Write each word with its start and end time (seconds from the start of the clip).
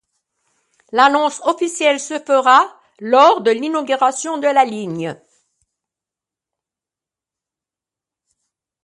L'annonce 0.93 1.41
officielle 1.43 1.99
se 1.99 2.15
fera 2.19 2.75
lors 3.01 3.41
de 3.41 3.51
l'inauguration 3.51 4.39
de 4.39 4.47
la 4.47 4.65
ligne. 4.65 5.15